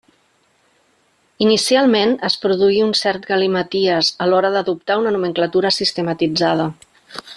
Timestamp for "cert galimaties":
3.01-4.09